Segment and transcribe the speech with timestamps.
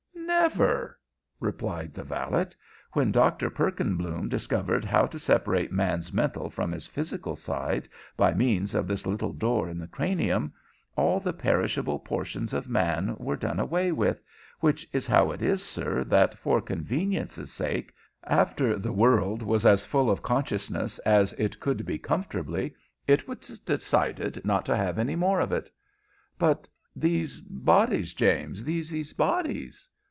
[0.41, 0.97] "Never,"
[1.41, 2.47] replied the valet.
[2.93, 3.49] "When Dr.
[3.51, 9.05] Perkinbloom discovered how to separate man's mental from his physical side, by means of this
[9.05, 10.53] little door in the cranium,
[10.95, 14.23] all the perishable portions of man were done away with,
[14.61, 17.93] which is how it is, sir, that, for convenience' sake,
[18.23, 22.73] after the world was as full of consciousness as it could be comfortably,
[23.05, 25.69] it was decided not to have any more of it."
[26.39, 29.87] "But these bodies, James these bodies?"